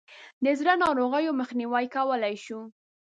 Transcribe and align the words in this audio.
د 0.43 0.45
زړه 0.59 0.73
ناروغیو 0.83 1.37
مخنیوی 1.39 1.85
کولای 1.95 2.35
شو. 2.45 2.59